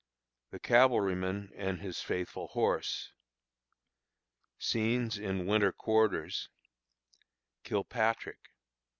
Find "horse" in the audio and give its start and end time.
2.47-3.11